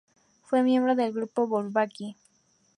Fue 0.45 0.63
miembro 0.63 0.95
del 0.95 1.13
grupo 1.13 1.45
Bourbaki. 1.47 2.15